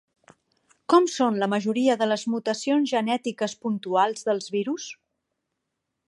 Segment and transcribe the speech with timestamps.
[0.93, 4.89] Com són la majoria de les mutacions genètiques puntuals dels virus?